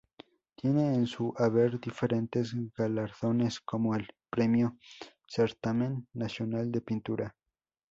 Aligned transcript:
Tiene 0.55 0.95
en 0.95 1.05
su 1.05 1.31
haber 1.37 1.79
diferentes 1.79 2.55
galardones 2.75 3.59
como 3.59 3.93
el 3.95 4.07
""Premio 4.31 4.79
Certamen 5.27 6.07
Nacional 6.13 6.71
de 6.71 6.81
Pintura. 6.81 7.35